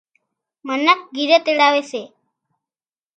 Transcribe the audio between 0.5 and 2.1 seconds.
منک گھِري تيڙاوي سي